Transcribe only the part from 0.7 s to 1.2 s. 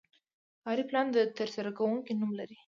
پلان د